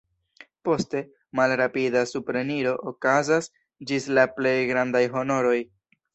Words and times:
Poste, 0.69 1.01
malrapida 1.39 2.01
supreniro 2.13 2.73
okazas 2.93 3.51
ĝis 3.93 4.09
la 4.21 4.27
plej 4.41 4.57
grandaj 4.73 5.05
honoroj. 5.19 5.55